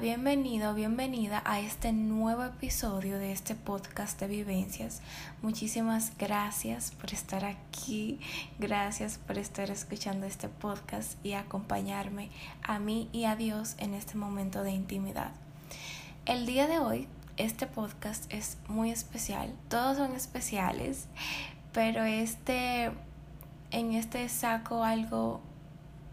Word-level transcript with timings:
Bienvenido, 0.00 0.74
bienvenida 0.74 1.40
a 1.44 1.60
este 1.60 1.92
nuevo 1.92 2.42
episodio 2.42 3.16
de 3.18 3.30
este 3.30 3.54
podcast 3.54 4.18
de 4.18 4.26
vivencias. 4.26 5.00
Muchísimas 5.40 6.18
gracias 6.18 6.90
por 6.90 7.12
estar 7.12 7.44
aquí, 7.44 8.18
gracias 8.58 9.18
por 9.18 9.38
estar 9.38 9.70
escuchando 9.70 10.26
este 10.26 10.48
podcast 10.48 11.24
y 11.24 11.34
acompañarme 11.34 12.30
a 12.64 12.80
mí 12.80 13.08
y 13.12 13.24
a 13.24 13.36
Dios 13.36 13.76
en 13.78 13.94
este 13.94 14.16
momento 14.16 14.64
de 14.64 14.72
intimidad. 14.72 15.30
El 16.26 16.44
día 16.44 16.66
de 16.66 16.80
hoy, 16.80 17.06
este 17.36 17.68
podcast 17.68 18.30
es 18.32 18.58
muy 18.66 18.90
especial, 18.90 19.54
todos 19.68 19.96
son 19.96 20.16
especiales, 20.16 21.06
pero 21.72 22.02
este, 22.02 22.90
en 23.70 23.92
este 23.92 24.28
saco 24.28 24.82
algo 24.82 25.40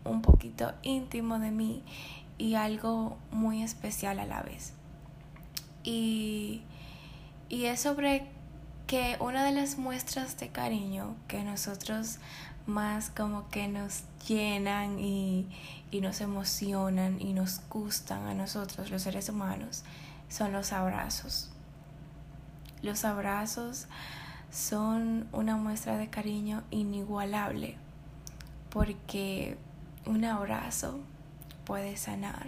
un 0.04 0.22
poquito 0.22 0.74
íntimo 0.84 1.40
de 1.40 1.52
mí 1.52 1.84
y 2.42 2.56
algo 2.56 3.20
muy 3.30 3.62
especial 3.62 4.20
a 4.20 4.26
la 4.26 4.42
vez. 4.42 4.74
Y, 5.84 6.64
y 7.50 7.66
es 7.66 7.82
sobre 7.82 8.26
que 8.88 9.16
una 9.20 9.44
de 9.44 9.52
las 9.52 9.78
muestras 9.78 10.40
de 10.40 10.50
cariño 10.50 11.16
que 11.28 11.44
nosotros 11.44 12.18
más 12.66 13.12
como 13.12 13.48
que 13.50 13.68
nos 13.68 14.06
llenan 14.28 15.00
y, 15.00 15.48
y 15.92 16.02
nos 16.02 16.20
emocionan 16.20 17.22
y 17.22 17.34
nos 17.34 17.62
gustan 17.70 18.26
a 18.26 18.34
nosotros 18.34 18.90
los 18.90 19.04
seres 19.04 19.30
humanos 19.30 19.84
son 20.28 20.52
los 20.52 20.74
abrazos. 20.74 21.52
Los 22.82 23.06
abrazos 23.06 23.86
son 24.52 25.28
una 25.32 25.58
muestra 25.58 25.98
de 25.98 26.10
cariño 26.10 26.64
inigualable 26.72 27.78
porque 28.72 29.60
un 30.08 30.26
abrazo 30.26 31.02
puede 31.66 31.98
sanar, 31.98 32.48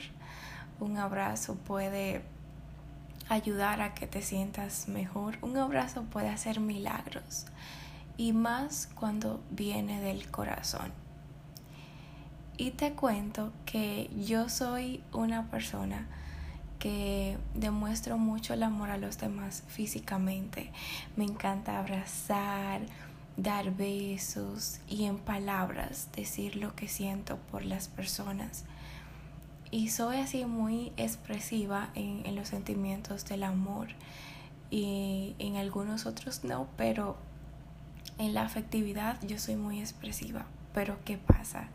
un 0.80 0.97
abrazo 0.97 1.56
puede 1.56 2.22
ayudar 3.30 3.81
a 3.81 3.94
que 3.94 4.08
te 4.08 4.22
sientas 4.22 4.88
mejor, 4.88 5.38
un 5.42 5.58
abrazo 5.58 6.03
puede 6.03 6.30
hacer 6.30 6.59
milagros 6.59 7.45
y 8.17 8.34
más 8.34 8.89
cuando 8.95 9.41
viene 9.50 10.00
del 10.02 10.30
corazón. 10.30 10.91
Y 12.58 12.72
te 12.72 12.94
cuento 12.94 13.52
que 13.66 14.09
yo 14.16 14.47
soy 14.50 15.02
una 15.11 15.50
persona 15.50 16.08
que 16.78 17.38
demuestro 17.56 18.17
mucho 18.17 18.53
el 18.53 18.61
amor 18.61 18.91
a 18.91 18.97
los 18.97 19.17
demás 19.17 19.64
físicamente. 19.67 20.72
Me 21.16 21.23
encanta 21.23 21.80
abrazar, 21.80 22.81
dar 23.38 23.72
besos 23.72 24.80
y 24.88 25.06
en 25.06 25.17
palabras 25.17 26.09
decir 26.16 26.56
lo 26.58 26.75
que 26.75 26.88
siento 26.88 27.38
por 27.52 27.66
las 27.66 27.88
personas 27.88 28.66
y 29.73 29.89
soy 29.89 30.17
así 30.17 30.45
muy 30.45 30.93
expresiva 30.97 31.89
en, 31.95 32.23
en, 32.27 32.35
los 32.35 32.49
sentimientos 32.49 33.25
del 33.25 33.41
amor 33.41 33.88
y 34.69 35.35
en 35.39 35.55
algunos 35.55 36.05
otros 36.05 36.43
no, 36.43 36.67
pero 36.77 37.17
en 38.19 38.35
la 38.35 38.44
afectividad 38.44 39.19
yo 39.23 39.39
soy 39.39 39.55
muy 39.55 39.79
expresiva. 39.79 40.45
Pero 40.75 40.99
¿qué 41.05 41.17
pasa? 41.17 41.69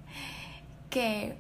Que 0.91 1.37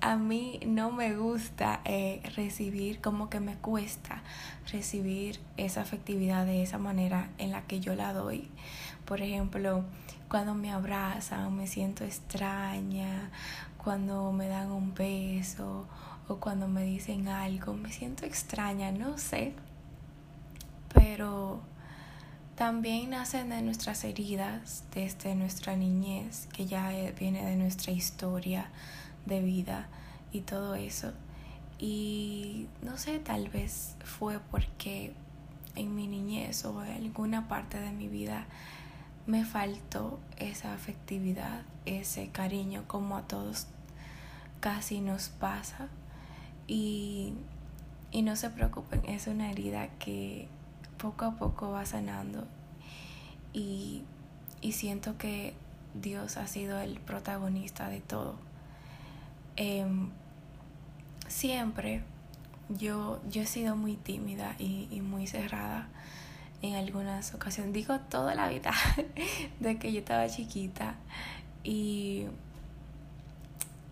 a 0.00 0.14
mí 0.14 0.60
no 0.64 0.92
me 0.92 1.16
gusta 1.16 1.80
eh, 1.84 2.22
recibir, 2.36 3.00
como 3.00 3.28
que 3.28 3.40
me 3.40 3.56
cuesta 3.56 4.22
recibir 4.70 5.40
esa 5.56 5.80
afectividad 5.80 6.46
de 6.46 6.62
esa 6.62 6.78
manera 6.78 7.30
en 7.38 7.50
la 7.50 7.62
que 7.62 7.80
yo 7.80 7.96
la 7.96 8.12
doy. 8.12 8.48
Por 9.04 9.20
ejemplo, 9.20 9.84
cuando 10.28 10.54
me 10.54 10.70
abrazan 10.70 11.56
me 11.56 11.66
siento 11.66 12.04
extraña 12.04 13.30
cuando 13.86 14.32
me 14.32 14.48
dan 14.48 14.72
un 14.72 14.94
beso 14.94 15.86
o 16.26 16.38
cuando 16.38 16.66
me 16.66 16.82
dicen 16.82 17.28
algo, 17.28 17.72
me 17.74 17.92
siento 17.92 18.26
extraña, 18.26 18.90
no 18.90 19.16
sé. 19.16 19.52
Pero 20.92 21.60
también 22.56 23.10
nacen 23.10 23.48
de 23.50 23.62
nuestras 23.62 24.02
heridas, 24.02 24.82
desde 24.92 25.36
nuestra 25.36 25.76
niñez, 25.76 26.48
que 26.52 26.66
ya 26.66 26.90
viene 27.16 27.44
de 27.44 27.54
nuestra 27.54 27.92
historia 27.92 28.70
de 29.24 29.40
vida 29.40 29.86
y 30.32 30.40
todo 30.40 30.74
eso. 30.74 31.12
Y 31.78 32.66
no 32.82 32.98
sé, 32.98 33.20
tal 33.20 33.50
vez 33.50 33.94
fue 34.02 34.40
porque 34.50 35.12
en 35.76 35.94
mi 35.94 36.08
niñez 36.08 36.64
o 36.64 36.82
en 36.82 36.90
alguna 36.90 37.46
parte 37.46 37.78
de 37.78 37.92
mi 37.92 38.08
vida 38.08 38.46
me 39.28 39.44
faltó 39.44 40.18
esa 40.38 40.74
afectividad, 40.74 41.62
ese 41.84 42.30
cariño 42.30 42.82
como 42.88 43.16
a 43.16 43.22
todos 43.28 43.68
casi 44.66 45.00
nos 45.00 45.28
pasa 45.28 45.86
y, 46.66 47.34
y 48.10 48.22
no 48.22 48.34
se 48.34 48.50
preocupen, 48.50 49.00
es 49.06 49.28
una 49.28 49.48
herida 49.48 49.90
que 50.00 50.48
poco 50.98 51.24
a 51.24 51.36
poco 51.36 51.70
va 51.70 51.86
sanando 51.86 52.48
y, 53.52 54.02
y 54.60 54.72
siento 54.72 55.18
que 55.18 55.54
Dios 55.94 56.36
ha 56.36 56.48
sido 56.48 56.80
el 56.80 56.98
protagonista 56.98 57.88
de 57.88 58.00
todo. 58.00 58.34
Em, 59.54 60.10
siempre 61.28 62.02
yo, 62.68 63.20
yo 63.30 63.42
he 63.42 63.46
sido 63.46 63.76
muy 63.76 63.94
tímida 63.94 64.56
y, 64.58 64.88
y 64.90 65.00
muy 65.00 65.28
cerrada 65.28 65.86
en 66.60 66.74
algunas 66.74 67.34
ocasiones, 67.34 67.72
digo 67.72 68.00
toda 68.00 68.34
la 68.34 68.48
vida, 68.48 68.72
de 69.60 69.78
que 69.78 69.92
yo 69.92 70.00
estaba 70.00 70.28
chiquita 70.28 70.96
y 71.62 72.26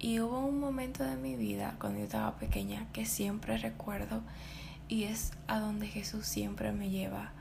y 0.04 0.20
hubo 0.20 0.38
un 0.40 0.60
momento 0.60 1.02
de 1.02 1.16
mi 1.16 1.34
vida 1.34 1.76
cuando 1.80 2.00
yo 2.00 2.04
estaba 2.04 2.36
pequeña 2.36 2.86
que 2.92 3.06
siempre 3.06 3.56
recuerdo 3.56 4.20
y 4.86 5.04
es 5.04 5.32
a 5.48 5.58
donde 5.60 5.86
Jesús 5.86 6.26
siempre 6.26 6.72
me 6.72 6.90
lleva 6.90 7.32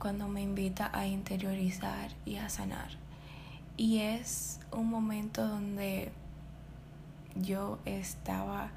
cuando 0.00 0.26
me 0.26 0.42
invita 0.42 0.90
a 0.92 1.06
interiorizar 1.06 2.10
y 2.26 2.34
a 2.34 2.48
sanar. 2.48 2.88
Y 3.76 3.98
es 4.00 4.58
un 4.72 4.90
momento 4.90 5.46
donde 5.46 6.10
yo 7.36 7.78
estaba, 7.84 8.72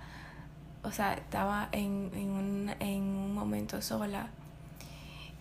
o 0.84 0.92
sea, 0.92 1.16
estaba 1.16 1.70
en, 1.72 2.12
en, 2.14 2.30
un, 2.30 2.72
en 2.80 3.02
un 3.02 3.34
momento 3.34 3.82
sola 3.82 4.28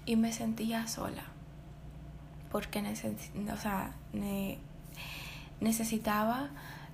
y 0.07 0.17
me 0.17 0.33
sentía 0.33 0.87
sola 0.87 1.25
porque 2.51 2.79
o 2.79 3.57
sea, 3.59 3.93
necesitaba 5.61 6.49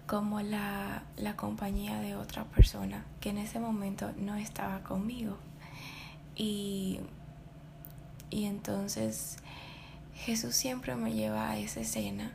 como 0.09 0.41
la, 0.41 1.03
la 1.19 1.37
compañía 1.37 2.01
de 2.01 2.17
otra 2.17 2.45
persona 2.45 3.05
que 3.21 3.29
en 3.29 3.37
ese 3.39 3.61
momento 3.61 4.11
no 4.17 4.37
estaba 4.37 4.83
conmigo. 4.83 5.37
Y, 6.35 7.01
y 8.31 8.47
entonces 8.47 9.37
Jesús 10.15 10.55
siempre 10.55 10.97
me 10.97 11.13
lleva 11.13 11.51
a 11.51 11.59
esa 11.59 11.81
escena 11.81 12.33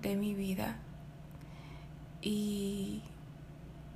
de 0.00 0.14
mi 0.14 0.34
vida 0.34 0.76
y, 2.22 3.02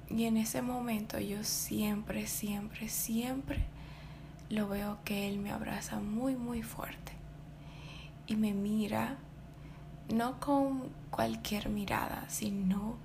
y 0.09 0.25
en 0.25 0.37
ese 0.37 0.61
momento 0.61 1.21
yo 1.21 1.45
siempre, 1.45 2.27
siempre, 2.27 2.89
siempre 2.89 3.65
lo 4.49 4.69
veo 4.69 4.99
que 5.05 5.29
Él 5.29 5.39
me 5.39 5.53
abraza 5.53 6.01
muy, 6.01 6.35
muy 6.35 6.63
fuerte 6.63 7.13
y 8.27 8.35
me 8.35 8.53
mira 8.53 9.17
no 10.13 10.41
con 10.41 10.91
cualquier 11.11 11.69
mirada, 11.69 12.25
sino 12.29 12.97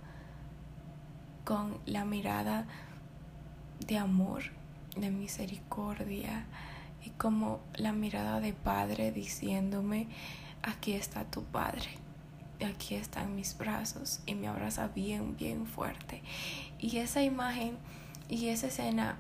con 1.44 1.78
la 1.86 2.06
mirada 2.06 2.66
de 3.88 3.98
amor, 3.98 4.44
de 4.98 5.12
misericordia 5.12 6.46
y 7.06 7.12
como 7.12 7.60
la 7.76 7.94
mirada 7.94 8.40
de 8.40 8.54
padre 8.54 9.12
diciéndome, 9.12 10.08
aquí 10.64 10.94
está 10.94 11.26
tu 11.26 11.44
padre, 11.44 11.90
aquí 12.66 12.96
están 12.96 13.36
mis 13.36 13.58
brazos 13.58 14.22
y 14.26 14.34
me 14.34 14.48
abraza 14.48 14.88
bien, 14.88 15.36
bien 15.38 15.68
fuerte. 15.68 16.24
Y 16.80 16.98
esa 16.98 17.22
imagen 17.22 17.78
y 18.28 18.48
esa 18.48 18.68
escena 18.68 19.18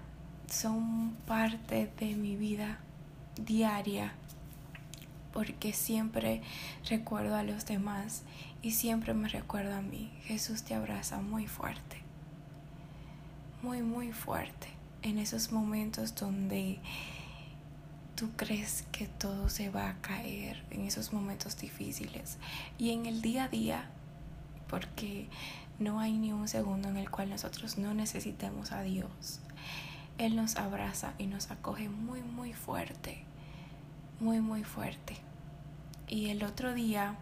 son 0.49 1.15
parte 1.27 1.91
de 1.99 2.15
mi 2.15 2.35
vida 2.35 2.79
diaria 3.35 4.13
porque 5.35 5.73
siempre 5.73 6.41
recuerdo 6.89 7.35
a 7.35 7.43
los 7.43 7.65
demás 7.65 8.23
y 8.61 8.71
siempre 8.71 9.13
me 9.13 9.27
recuerdo 9.27 9.75
a 9.75 9.81
mí. 9.81 10.09
Jesús 10.23 10.63
te 10.63 10.75
abraza 10.75 11.19
muy 11.19 11.45
fuerte, 11.45 11.97
muy, 13.61 13.81
muy 13.81 14.13
fuerte 14.13 14.69
en 15.01 15.17
esos 15.17 15.51
momentos 15.51 16.15
donde 16.15 16.79
tú 18.15 18.31
crees 18.37 18.85
que 18.93 19.07
todo 19.07 19.49
se 19.49 19.69
va 19.69 19.89
a 19.89 20.01
caer, 20.01 20.63
en 20.71 20.85
esos 20.85 21.11
momentos 21.11 21.57
difíciles 21.57 22.37
y 22.77 22.91
en 22.91 23.05
el 23.05 23.21
día 23.21 23.43
a 23.43 23.49
día, 23.49 23.89
porque 24.69 25.27
no 25.79 25.99
hay 25.99 26.13
ni 26.13 26.31
un 26.31 26.47
segundo 26.47 26.87
en 26.87 26.95
el 26.95 27.11
cual 27.11 27.29
nosotros 27.29 27.77
no 27.77 27.93
necesitemos 27.93 28.71
a 28.71 28.83
Dios. 28.83 29.41
Él 30.17 30.37
nos 30.37 30.55
abraza 30.55 31.13
y 31.17 31.27
nos 31.27 31.51
acoge 31.51 31.89
muy, 31.89 32.21
muy 32.21 32.53
fuerte 32.53 33.25
muy 34.19 34.39
muy 34.41 34.63
fuerte. 34.63 35.17
Y 36.07 36.29
el 36.29 36.43
otro 36.43 36.73
día 36.73 37.15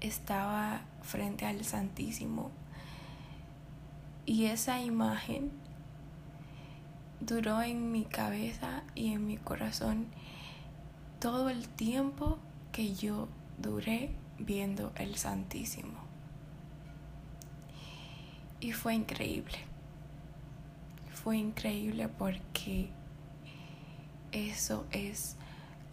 estaba 0.00 0.82
frente 1.02 1.46
al 1.46 1.64
Santísimo 1.64 2.50
y 4.26 4.46
esa 4.46 4.80
imagen 4.80 5.50
duró 7.20 7.62
en 7.62 7.92
mi 7.92 8.04
cabeza 8.04 8.82
y 8.94 9.12
en 9.12 9.26
mi 9.26 9.36
corazón 9.36 10.06
todo 11.20 11.48
el 11.48 11.68
tiempo 11.68 12.38
que 12.72 12.94
yo 12.94 13.28
duré 13.58 14.10
viendo 14.38 14.92
el 14.96 15.16
Santísimo. 15.16 15.98
Y 18.60 18.72
fue 18.72 18.94
increíble. 18.94 19.58
Fue 21.12 21.36
increíble 21.36 22.08
porque 22.08 22.90
eso 24.32 24.86
es 24.90 25.36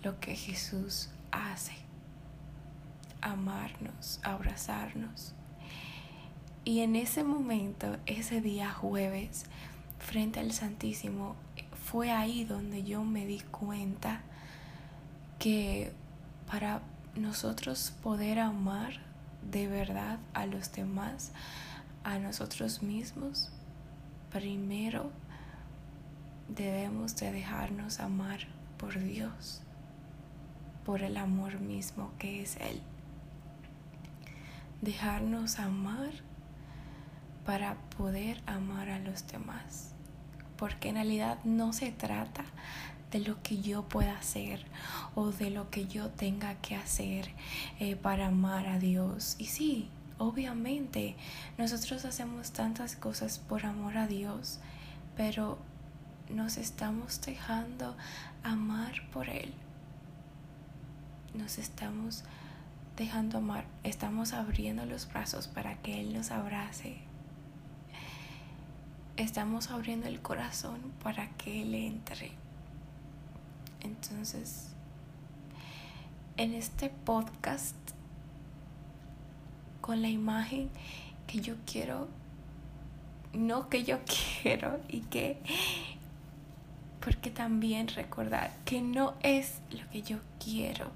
lo 0.01 0.19
que 0.19 0.35
Jesús 0.35 1.09
hace. 1.31 1.73
Amarnos, 3.21 4.19
abrazarnos. 4.23 5.33
Y 6.63 6.81
en 6.81 6.95
ese 6.95 7.23
momento, 7.23 7.97
ese 8.05 8.41
día 8.41 8.71
jueves, 8.71 9.45
frente 9.99 10.39
al 10.39 10.51
Santísimo, 10.51 11.35
fue 11.85 12.11
ahí 12.11 12.45
donde 12.45 12.83
yo 12.83 13.03
me 13.03 13.25
di 13.25 13.39
cuenta 13.39 14.21
que 15.39 15.91
para 16.49 16.81
nosotros 17.15 17.93
poder 18.03 18.39
amar 18.39 18.93
de 19.49 19.67
verdad 19.67 20.19
a 20.33 20.45
los 20.45 20.71
demás, 20.71 21.31
a 22.03 22.19
nosotros 22.19 22.83
mismos, 22.83 23.51
primero 24.31 25.11
debemos 26.47 27.15
de 27.15 27.31
dejarnos 27.31 27.99
amar 27.99 28.39
por 28.77 28.99
Dios, 28.99 29.61
por 30.85 31.03
el 31.03 31.17
amor 31.17 31.59
mismo 31.59 32.11
que 32.17 32.41
es 32.41 32.57
Él. 32.57 32.81
Dejarnos 34.81 35.59
amar 35.59 36.11
para 37.45 37.75
poder 37.97 38.41
amar 38.45 38.89
a 38.89 38.99
los 38.99 39.27
demás. 39.27 39.93
Porque 40.57 40.89
en 40.89 40.95
realidad 40.95 41.39
no 41.43 41.73
se 41.73 41.91
trata 41.91 42.45
de 43.11 43.19
lo 43.19 43.41
que 43.43 43.61
yo 43.61 43.83
pueda 43.83 44.17
hacer 44.17 44.65
o 45.15 45.31
de 45.31 45.49
lo 45.49 45.69
que 45.69 45.87
yo 45.87 46.09
tenga 46.09 46.55
que 46.55 46.75
hacer 46.75 47.29
eh, 47.79 47.95
para 47.95 48.27
amar 48.27 48.67
a 48.67 48.79
Dios. 48.79 49.35
Y 49.37 49.45
sí, 49.45 49.89
obviamente 50.17 51.15
nosotros 51.57 52.05
hacemos 52.05 52.51
tantas 52.51 52.95
cosas 52.95 53.39
por 53.39 53.65
amor 53.65 53.97
a 53.97 54.07
Dios, 54.07 54.59
pero 55.17 55.57
nos 56.29 56.57
estamos 56.57 57.19
dejando 57.21 57.95
amar 58.43 58.93
por 59.11 59.29
Él. 59.29 59.53
Nos 61.33 61.57
estamos 61.57 62.23
dejando 62.97 63.37
amar, 63.37 63.65
estamos 63.83 64.33
abriendo 64.33 64.85
los 64.85 65.07
brazos 65.07 65.47
para 65.47 65.81
que 65.81 66.01
Él 66.01 66.13
nos 66.13 66.31
abrace. 66.31 66.97
Estamos 69.17 69.71
abriendo 69.71 70.07
el 70.07 70.21
corazón 70.21 70.79
para 71.03 71.29
que 71.37 71.61
Él 71.61 71.73
entre. 71.73 72.31
Entonces, 73.81 74.67
en 76.37 76.53
este 76.53 76.89
podcast, 76.89 77.75
con 79.79 80.01
la 80.01 80.09
imagen 80.09 80.69
que 81.27 81.39
yo 81.39 81.55
quiero, 81.65 82.07
no 83.33 83.69
que 83.69 83.83
yo 83.83 83.99
quiero 84.41 84.79
y 84.87 85.01
que, 85.01 85.41
porque 86.99 87.31
también 87.31 87.87
recordar 87.87 88.51
que 88.65 88.81
no 88.81 89.15
es 89.23 89.61
lo 89.71 89.89
que 89.89 90.01
yo 90.01 90.19
quiero, 90.43 90.91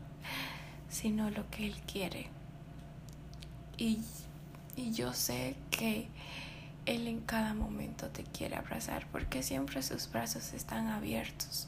sino 0.95 1.30
lo 1.30 1.50
que 1.50 1.68
Él 1.68 1.75
quiere. 1.86 2.27
Y, 3.77 4.00
y 4.77 4.94
yo 4.94 5.13
sé 5.13 5.57
que 5.69 6.07
Él 6.86 7.07
en 7.07 7.19
cada 7.19 7.53
momento 7.53 8.07
te 8.07 8.24
quiere 8.24 8.56
abrazar 8.56 9.06
porque 9.12 9.44
siempre 9.44 9.83
sus 9.83 10.09
brazos 10.09 10.53
están 10.53 10.88
abiertos 10.88 11.68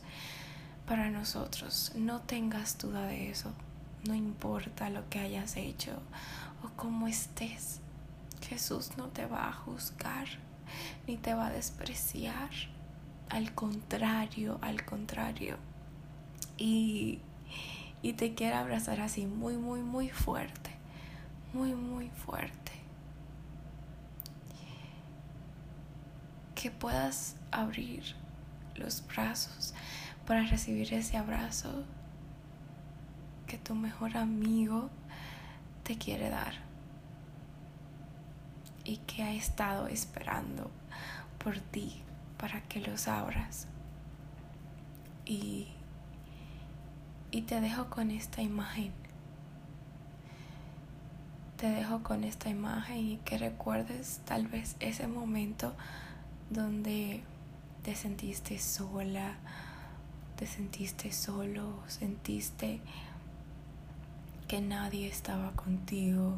para 0.87 1.09
nosotros. 1.09 1.91
No 1.95 2.21
tengas 2.21 2.77
duda 2.77 3.05
de 3.05 3.29
eso. 3.29 3.51
No 4.07 4.15
importa 4.15 4.89
lo 4.89 5.09
que 5.09 5.19
hayas 5.19 5.57
hecho 5.57 5.91
o 6.63 6.69
cómo 6.77 7.07
estés. 7.07 7.81
Jesús 8.47 8.91
no 8.95 9.07
te 9.09 9.25
va 9.25 9.49
a 9.49 9.53
juzgar 9.53 10.27
ni 11.05 11.17
te 11.17 11.33
va 11.33 11.47
a 11.47 11.51
despreciar. 11.51 12.49
Al 13.29 13.53
contrario, 13.53 14.57
al 14.61 14.85
contrario. 14.85 15.57
Y, 16.57 17.19
y 18.07 18.13
te 18.13 18.33
quiere 18.33 18.55
abrazar 18.55 19.01
así 19.01 19.25
muy, 19.25 19.57
muy, 19.57 19.81
muy 19.81 20.07
fuerte. 20.07 20.69
Muy, 21.51 21.75
muy 21.75 22.07
fuerte. 22.07 22.71
Que 26.55 26.71
puedas 26.71 27.35
abrir 27.51 28.15
los 28.75 29.05
brazos 29.05 29.73
para 30.25 30.43
recibir 30.43 30.93
ese 30.93 31.17
abrazo 31.17 31.83
que 33.45 33.57
tu 33.57 33.75
mejor 33.75 34.15
amigo 34.15 34.89
te 35.83 35.97
quiere 35.97 36.29
dar 36.29 36.53
y 38.85 38.97
que 38.99 39.23
ha 39.23 39.33
estado 39.33 39.87
esperando 39.87 40.71
por 41.43 41.59
ti 41.59 42.01
para 42.37 42.61
que 42.61 42.79
los 42.79 43.09
abras. 43.09 43.67
Y, 45.25 45.67
y 47.31 47.41
te 47.41 47.61
dejo 47.61 47.89
con 47.89 48.11
esta 48.11 48.41
imagen. 48.41 48.91
Te 51.57 51.69
dejo 51.69 52.03
con 52.03 52.23
esta 52.23 52.49
imagen 52.49 52.97
y 52.97 53.17
que 53.17 53.37
recuerdes 53.37 54.21
tal 54.25 54.47
vez 54.47 54.75
ese 54.79 55.07
momento 55.07 55.73
donde 56.49 57.23
te 57.83 57.95
sentiste 57.95 58.59
sola, 58.59 59.35
te 60.35 60.45
sentiste 60.45 61.11
solo, 61.11 61.79
sentiste 61.87 62.79
que 64.47 64.61
nadie 64.61 65.07
estaba 65.07 65.51
contigo, 65.53 66.37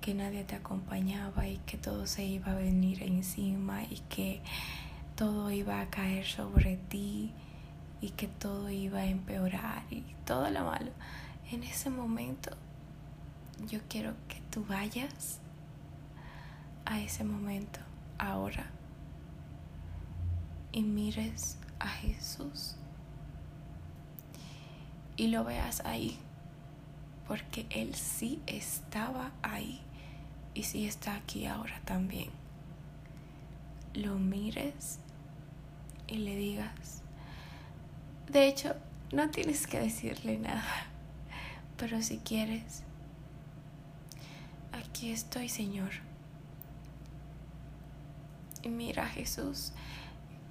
que 0.00 0.14
nadie 0.14 0.44
te 0.44 0.56
acompañaba 0.56 1.46
y 1.46 1.58
que 1.58 1.78
todo 1.78 2.06
se 2.06 2.24
iba 2.24 2.52
a 2.52 2.56
venir 2.56 3.02
encima 3.02 3.84
y 3.84 4.00
que 4.08 4.42
todo 5.16 5.50
iba 5.50 5.80
a 5.80 5.88
caer 5.90 6.26
sobre 6.26 6.76
ti 6.76 7.32
y 8.04 8.10
que 8.10 8.28
todo 8.28 8.68
iba 8.68 8.98
a 8.98 9.06
empeorar 9.06 9.82
y 9.90 10.04
todo 10.26 10.50
lo 10.50 10.66
malo. 10.66 10.92
En 11.50 11.62
ese 11.62 11.88
momento 11.88 12.50
yo 13.66 13.80
quiero 13.88 14.12
que 14.28 14.42
tú 14.50 14.62
vayas 14.66 15.40
a 16.84 17.00
ese 17.00 17.24
momento 17.24 17.80
ahora 18.18 18.66
y 20.70 20.82
mires 20.82 21.56
a 21.78 21.88
Jesús 21.88 22.76
y 25.16 25.28
lo 25.28 25.42
veas 25.44 25.80
ahí, 25.86 26.18
porque 27.26 27.64
Él 27.70 27.94
sí 27.94 28.42
estaba 28.46 29.32
ahí 29.40 29.80
y 30.52 30.64
sí 30.64 30.86
está 30.86 31.14
aquí 31.14 31.46
ahora 31.46 31.80
también. 31.86 32.28
Lo 33.94 34.16
mires 34.16 34.98
y 36.06 36.18
le 36.18 36.36
digas, 36.36 37.03
de 38.28 38.46
hecho, 38.46 38.74
no 39.12 39.30
tienes 39.30 39.66
que 39.66 39.80
decirle 39.80 40.38
nada, 40.38 40.86
pero 41.76 42.02
si 42.02 42.18
quieres, 42.18 42.82
aquí 44.72 45.10
estoy, 45.10 45.48
Señor. 45.48 45.90
Y 48.62 48.68
mira 48.68 49.04
a 49.04 49.08
Jesús 49.08 49.72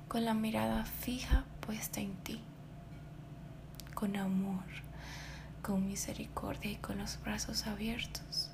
con 0.07 0.23
la 0.23 0.33
mirada 0.33 0.85
fija 0.85 1.45
puesta 1.61 1.99
en 1.99 2.15
ti 2.17 2.41
con 4.03 4.17
amor, 4.17 4.65
con 5.61 5.87
misericordia 5.87 6.71
y 6.71 6.75
con 6.75 6.97
los 6.97 7.21
brazos 7.21 7.67
abiertos. 7.67 8.49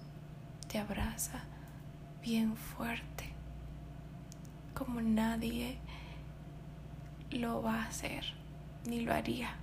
Te 0.68 0.78
abraza 0.78 1.40
bien 2.22 2.56
fuerte, 2.56 3.34
como 4.76 5.02
nadie 5.02 5.80
lo 7.32 7.64
va 7.64 7.82
a 7.82 7.88
hacer, 7.88 8.26
ni 8.86 9.02
lo 9.02 9.14
haría. 9.14 9.56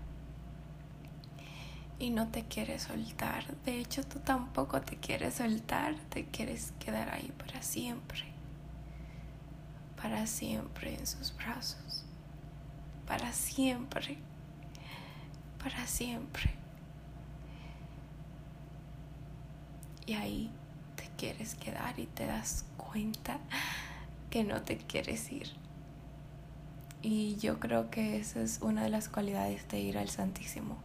Y 1.99 2.11
no 2.11 2.29
te 2.29 2.45
quiere 2.45 2.79
soltar. 2.79 3.57
De 3.65 3.81
hecho, 3.81 4.05
tú 4.05 4.19
tampoco 4.21 4.81
te 4.83 4.97
quieres 4.97 5.35
soltar, 5.35 5.95
te 6.11 6.27
quieres 6.27 6.73
quedar 6.79 7.09
ahí 7.11 7.33
para 7.39 7.63
siempre. 7.63 8.25
Para 10.01 10.27
siempre 10.27 10.95
en 10.95 11.07
sus 11.07 11.35
brazos. 11.37 12.05
Para 13.07 13.33
siempre 13.33 14.19
para 15.67 15.85
siempre. 15.89 16.49
Y 20.07 20.13
ahí 20.13 20.51
te 20.95 21.11
quieres 21.17 21.57
quedar 21.57 21.99
y 21.99 22.07
te 22.07 22.25
das 22.25 22.65
cuenta 22.77 23.41
que 24.31 24.45
no 24.45 24.63
te 24.63 24.77
quieres 24.77 25.33
ir. 25.33 25.49
Y 27.03 27.37
yo 27.37 27.61
creo 27.61 27.91
que 27.91 28.17
esa 28.19 28.41
es 28.41 28.59
una 28.63 28.83
de 28.83 28.91
las 28.91 29.09
cualidades 29.09 29.69
de 29.69 29.81
ir 29.81 29.99
al 29.99 30.09
Santísimo, 30.09 30.77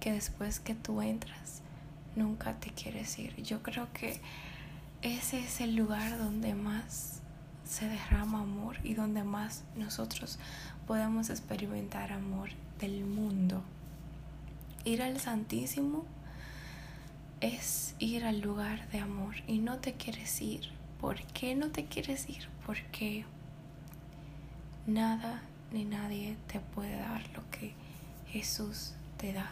que 0.00 0.12
después 0.12 0.60
que 0.60 0.74
tú 0.74 1.02
entras, 1.02 1.62
nunca 2.14 2.54
te 2.60 2.70
quieres 2.70 3.18
ir. 3.18 3.34
Yo 3.42 3.62
creo 3.62 3.88
que 3.92 4.20
ese 5.02 5.40
es 5.40 5.60
el 5.60 5.76
lugar 5.76 6.18
donde 6.18 6.54
más 6.54 7.20
se 7.64 7.88
derrama 7.88 8.40
amor 8.40 8.76
y 8.82 8.94
donde 8.94 9.24
más 9.24 9.64
nosotros 9.76 10.38
podemos 10.86 11.30
experimentar 11.30 12.12
amor 12.12 12.50
del 12.80 13.04
mundo. 13.04 13.62
Ir 14.84 15.02
al 15.02 15.20
Santísimo 15.20 16.04
es 17.40 17.94
ir 17.98 18.24
al 18.24 18.40
lugar 18.40 18.88
de 18.90 19.00
amor 19.00 19.34
y 19.46 19.58
no 19.58 19.78
te 19.78 19.94
quieres 19.94 20.40
ir. 20.40 20.70
¿Por 21.00 21.22
qué 21.26 21.54
no 21.54 21.70
te 21.70 21.84
quieres 21.84 22.28
ir? 22.28 22.48
Porque 22.66 23.24
nada 24.88 25.42
ni 25.70 25.84
nadie 25.84 26.36
te 26.50 26.60
puede 26.60 26.98
dar 26.98 27.22
lo 27.34 27.48
que 27.50 27.74
Jesús 28.28 28.94
te 29.18 29.34
da. 29.34 29.50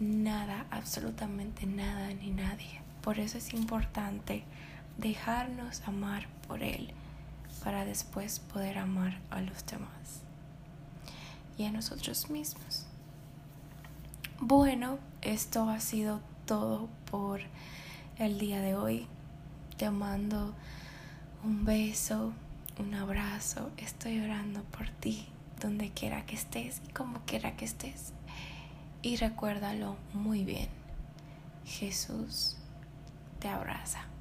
Nada, 0.00 0.66
absolutamente 0.70 1.66
nada 1.66 2.08
ni 2.14 2.30
nadie. 2.30 2.80
Por 3.02 3.18
eso 3.18 3.36
es 3.36 3.52
importante 3.52 4.42
dejarnos 4.96 5.82
amar 5.86 6.28
por 6.48 6.62
Él 6.62 6.92
para 7.62 7.84
después 7.84 8.40
poder 8.40 8.78
amar 8.78 9.20
a 9.30 9.42
los 9.42 9.66
demás 9.66 10.22
y 11.58 11.64
a 11.66 11.72
nosotros 11.72 12.30
mismos. 12.30 12.86
Bueno, 14.40 14.98
esto 15.20 15.68
ha 15.68 15.80
sido 15.80 16.20
todo 16.46 16.88
por 17.10 17.40
el 18.18 18.38
día 18.38 18.60
de 18.62 18.74
hoy. 18.74 19.06
Te 19.76 19.90
mando 19.90 20.54
un 21.44 21.64
beso, 21.64 22.32
un 22.78 22.94
abrazo. 22.94 23.70
Estoy 23.76 24.20
orando 24.20 24.62
por 24.64 24.88
ti, 24.88 25.26
donde 25.60 25.90
quiera 25.90 26.26
que 26.26 26.34
estés 26.34 26.80
y 26.88 26.92
como 26.92 27.20
quiera 27.26 27.56
que 27.56 27.64
estés. 27.64 28.12
Y 29.02 29.16
recuérdalo 29.16 29.96
muy 30.12 30.44
bien. 30.44 30.68
Jesús 31.64 32.56
te 33.38 33.48
abraza. 33.48 34.13